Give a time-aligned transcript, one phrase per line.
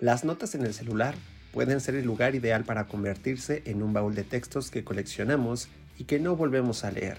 [0.00, 1.16] Las notas en el celular
[1.52, 6.04] pueden ser el lugar ideal para convertirse en un baúl de textos que coleccionamos y
[6.04, 7.18] que no volvemos a leer,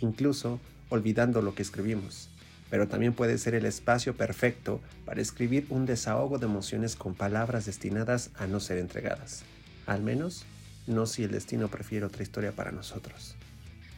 [0.00, 0.58] incluso
[0.88, 2.30] olvidando lo que escribimos.
[2.70, 7.66] Pero también puede ser el espacio perfecto para escribir un desahogo de emociones con palabras
[7.66, 9.42] destinadas a no ser entregadas.
[9.86, 10.46] Al menos,
[10.86, 13.36] no si el destino prefiere otra historia para nosotros.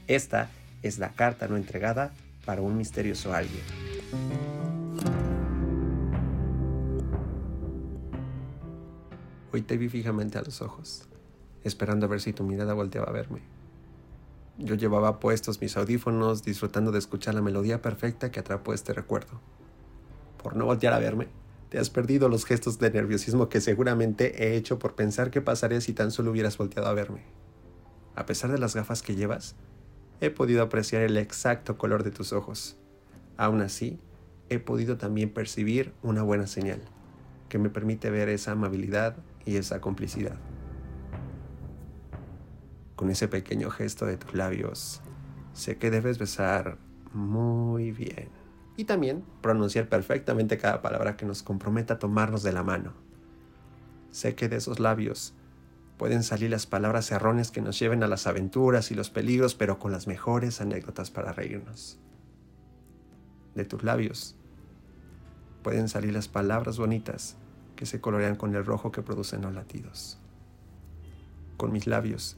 [0.09, 0.51] Esta
[0.83, 2.13] es la carta no entregada
[2.45, 4.56] para un misterioso alguien.
[9.57, 11.09] Hoy te vi fijamente a los ojos,
[11.65, 13.41] esperando a ver si tu mirada volteaba a verme.
[14.59, 19.41] Yo llevaba puestos mis audífonos, disfrutando de escuchar la melodía perfecta que atrapó este recuerdo.
[20.43, 21.29] Por no voltear a verme,
[21.71, 25.81] te has perdido los gestos de nerviosismo que seguramente he hecho por pensar qué pasaría
[25.81, 27.23] si tan solo hubieras volteado a verme.
[28.15, 29.57] A pesar de las gafas que llevas,
[30.21, 32.77] he podido apreciar el exacto color de tus ojos.
[33.39, 33.99] Aún así,
[34.51, 36.83] he podido también percibir una buena señal,
[37.49, 39.17] que me permite ver esa amabilidad
[39.47, 40.37] y esa complicidad.
[42.95, 45.01] Con ese pequeño gesto de tus labios,
[45.55, 46.77] sé que debes besar
[47.15, 48.29] muy bien.
[48.77, 52.93] Y también pronunciar perfectamente cada palabra que nos comprometa a tomarnos de la mano.
[54.11, 55.35] Sé que de esos labios
[55.97, 59.79] Pueden salir las palabras erróneas que nos lleven a las aventuras y los peligros, pero
[59.79, 61.99] con las mejores anécdotas para reírnos.
[63.55, 64.37] De tus labios
[65.63, 67.37] pueden salir las palabras bonitas
[67.77, 70.19] que se colorean con el rojo que producen los latidos.
[71.57, 72.37] Con mis labios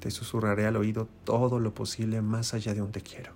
[0.00, 3.32] te susurraré al oído todo lo posible más allá de un te quiero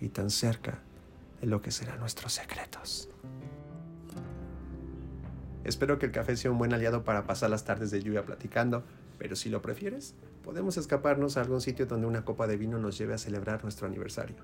[0.00, 0.78] y tan cerca
[1.40, 3.08] de lo que serán nuestros secretos.
[5.64, 8.82] Espero que el café sea un buen aliado para pasar las tardes de lluvia platicando,
[9.18, 12.96] pero si lo prefieres, podemos escaparnos a algún sitio donde una copa de vino nos
[12.96, 14.36] lleve a celebrar nuestro aniversario.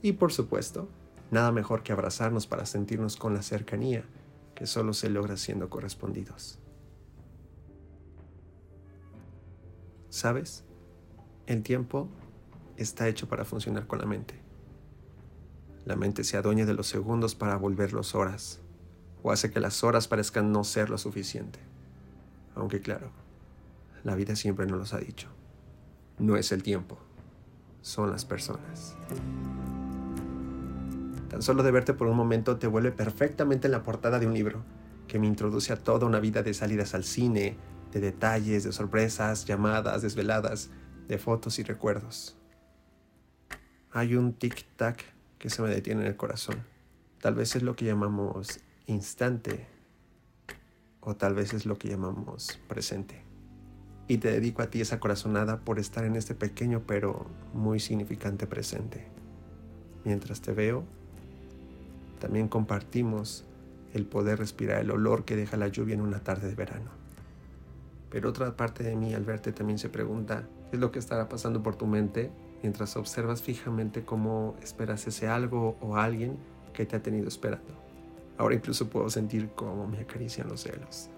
[0.00, 0.88] Y por supuesto,
[1.30, 4.04] nada mejor que abrazarnos para sentirnos con la cercanía
[4.54, 6.58] que solo se logra siendo correspondidos.
[10.08, 10.64] ¿Sabes?
[11.46, 12.08] El tiempo
[12.76, 14.40] está hecho para funcionar con la mente.
[15.84, 18.60] La mente se adueña de los segundos para volverlos horas
[19.22, 21.58] o hace que las horas parezcan no ser lo suficiente.
[22.54, 23.10] Aunque claro,
[24.04, 25.28] la vida siempre nos los ha dicho.
[26.18, 26.98] No es el tiempo,
[27.82, 28.96] son las personas.
[31.28, 34.34] Tan solo de verte por un momento te vuelve perfectamente en la portada de un
[34.34, 34.62] libro
[35.08, 37.56] que me introduce a toda una vida de salidas al cine,
[37.92, 40.70] de detalles, de sorpresas, llamadas, desveladas,
[41.08, 42.36] de fotos y recuerdos.
[43.92, 45.02] Hay un tic-tac
[45.38, 46.64] que se me detiene en el corazón.
[47.20, 49.66] Tal vez es lo que llamamos instante
[51.00, 53.22] o tal vez es lo que llamamos presente.
[54.08, 58.46] Y te dedico a ti esa corazonada por estar en este pequeño pero muy significante
[58.46, 59.06] presente.
[60.04, 60.84] Mientras te veo,
[62.24, 63.44] también compartimos
[63.92, 66.90] el poder respirar el olor que deja la lluvia en una tarde de verano.
[68.08, 71.28] Pero otra parte de mí al verte también se pregunta, ¿qué es lo que estará
[71.28, 72.30] pasando por tu mente
[72.62, 76.38] mientras observas fijamente cómo esperas ese algo o alguien
[76.72, 77.74] que te ha tenido esperando?
[78.38, 81.10] Ahora incluso puedo sentir cómo me acarician los celos.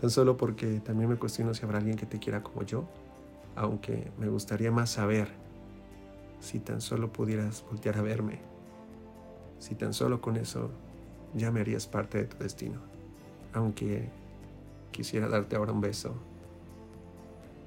[0.00, 2.88] Tan solo porque también me cuestiono si habrá alguien que te quiera como yo,
[3.54, 5.28] aunque me gustaría más saber
[6.40, 8.40] si tan solo pudieras voltear a verme,
[9.60, 10.70] si tan solo con eso
[11.34, 12.80] ya me harías parte de tu destino,
[13.52, 14.10] aunque
[14.90, 16.14] quisiera darte ahora un beso,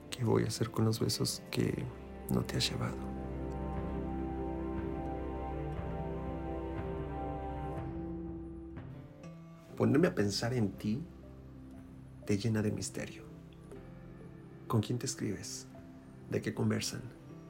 [0.09, 1.85] ¿qué voy a hacer con los besos que
[2.29, 2.97] no te has llevado?
[9.77, 11.01] Ponerme a pensar en ti
[12.25, 13.23] te llena de misterio.
[14.67, 15.67] ¿Con quién te escribes?
[16.29, 17.01] ¿De qué conversan?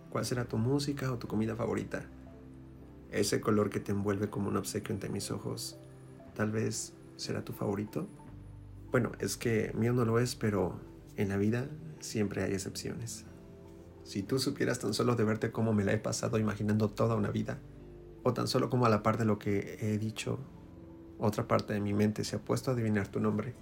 [0.09, 2.05] ¿Cuál será tu música o tu comida favorita?
[3.13, 5.77] Ese color que te envuelve como un obsequio entre mis ojos,
[6.35, 8.07] tal vez será tu favorito.
[8.91, 10.79] Bueno, es que mío no lo es, pero
[11.15, 11.67] en la vida
[11.99, 13.25] siempre hay excepciones.
[14.03, 17.31] Si tú supieras tan solo de verte cómo me la he pasado imaginando toda una
[17.31, 17.59] vida,
[18.23, 20.39] o tan solo como a la par de lo que he dicho
[21.19, 23.53] otra parte de mi mente se ha puesto a adivinar tu nombre,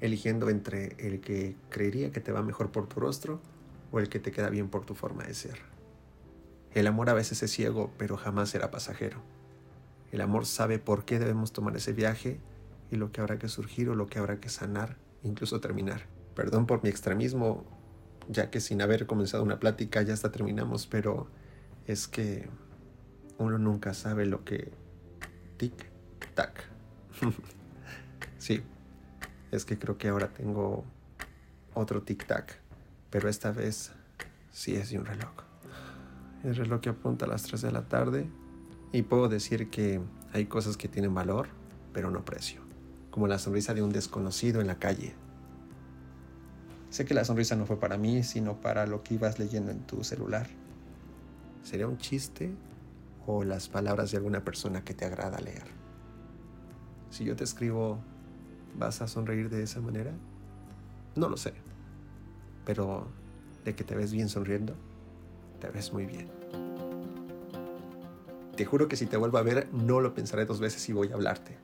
[0.00, 3.40] eligiendo entre el que creería que te va mejor por tu rostro
[3.90, 5.71] o el que te queda bien por tu forma de ser.
[6.74, 9.22] El amor a veces es ciego, pero jamás será pasajero.
[10.10, 12.40] El amor sabe por qué debemos tomar ese viaje
[12.90, 16.06] y lo que habrá que surgir o lo que habrá que sanar, incluso terminar.
[16.34, 17.64] Perdón por mi extremismo,
[18.28, 21.28] ya que sin haber comenzado una plática ya hasta terminamos, pero
[21.86, 22.48] es que
[23.38, 24.72] uno nunca sabe lo que
[25.58, 26.52] tic-tac
[28.38, 28.62] sí,
[29.50, 30.84] es que creo que ahora tengo
[31.74, 32.56] otro tic-tac,
[33.10, 33.92] pero esta vez
[34.50, 35.51] sí es de un reloj.
[36.44, 38.26] El reloj que apunta a las 3 de la tarde
[38.92, 40.00] y puedo decir que
[40.32, 41.48] hay cosas que tienen valor,
[41.92, 42.62] pero no precio.
[43.10, 45.14] como la sonrisa de un desconocido en la calle.
[46.88, 49.80] Sé que la sonrisa no fue para mí, sino para lo que ibas leyendo en
[49.86, 50.46] tu celular.
[51.62, 52.54] ¿Sería un chiste
[53.26, 55.64] o las palabras de alguna persona que te agrada leer?
[57.10, 57.98] Si yo te escribo,
[58.78, 60.12] ¿vas a sonreír de esa manera?
[61.14, 61.52] No lo sé.
[62.64, 63.08] Pero
[63.66, 64.74] de que te ves bien sonriendo,
[65.62, 66.28] te ves muy bien.
[68.56, 71.12] Te juro que si te vuelvo a ver, no lo pensaré dos veces y voy
[71.12, 71.56] a hablarte.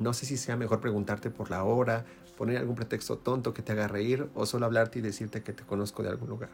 [0.00, 2.04] No sé si sea mejor preguntarte por la hora,
[2.36, 5.62] poner algún pretexto tonto que te haga reír o solo hablarte y decirte que te
[5.62, 6.50] conozco de algún lugar.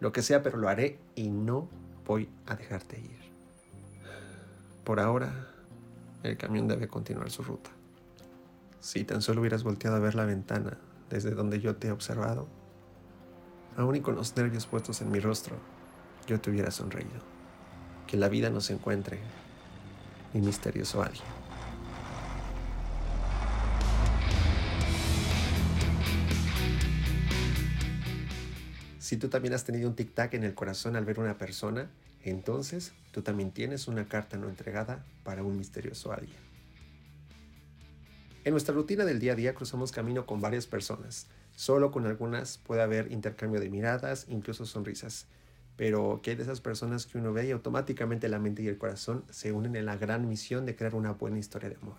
[0.00, 1.66] Lo que sea, pero lo haré y no
[2.04, 3.32] voy a dejarte ir.
[4.84, 5.32] Por ahora,
[6.24, 7.70] el camión debe continuar su ruta.
[8.80, 10.76] Si tan solo hubieras volteado a ver la ventana
[11.08, 12.48] desde donde yo te he observado,
[13.78, 15.56] aún y con los nervios puestos en mi rostro,
[16.28, 17.22] yo te hubiera sonreído.
[18.06, 19.18] Que la vida nos encuentre,
[20.34, 21.24] mi misterioso alguien.
[28.98, 31.90] Si tú también has tenido un tic-tac en el corazón al ver una persona,
[32.22, 36.36] entonces tú también tienes una carta no entregada para un misterioso alguien.
[38.44, 41.26] En nuestra rutina del día a día cruzamos camino con varias personas.
[41.56, 45.26] Solo con algunas puede haber intercambio de miradas, incluso sonrisas.
[45.78, 48.78] Pero ¿qué hay de esas personas que uno ve y automáticamente la mente y el
[48.78, 51.94] corazón se unen en la gran misión de crear una buena historia de amor?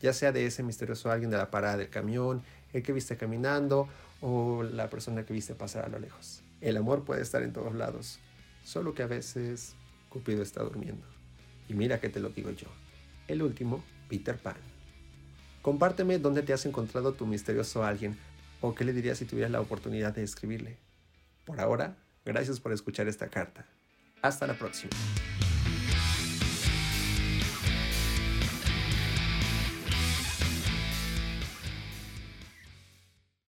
[0.00, 3.88] Ya sea de ese misterioso alguien de la parada del camión, el que viste caminando
[4.20, 6.44] o la persona que viste pasar a lo lejos.
[6.60, 8.20] El amor puede estar en todos lados,
[8.62, 9.74] solo que a veces
[10.08, 11.04] Cupido está durmiendo.
[11.68, 12.68] Y mira que te lo digo yo.
[13.26, 14.54] El último, Peter Pan.
[15.60, 18.16] Compárteme dónde te has encontrado tu misterioso alguien
[18.60, 20.76] o qué le dirías si tuvieras la oportunidad de escribirle.
[21.44, 23.64] Por ahora, gracias por escuchar esta carta.
[24.20, 24.90] Hasta la próxima.